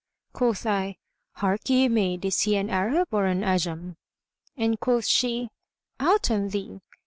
Quoth 0.33 0.65
I, 0.65 0.97
"Harkye 1.41 1.87
maid, 1.87 2.25
is 2.25 2.39
he 2.41 2.55
an 2.55 2.71
Arab 2.71 3.09
or 3.11 3.27
an 3.27 3.41
Ajam?"; 3.43 3.97
and 4.57 4.79
quoth 4.79 5.05
she, 5.05 5.51
"Out 5.99 6.31
on 6.31 6.49
thee! 6.49 6.81